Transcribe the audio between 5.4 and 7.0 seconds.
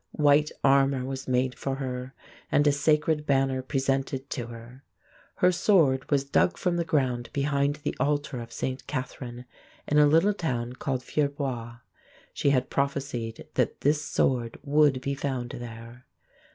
sword was dug from the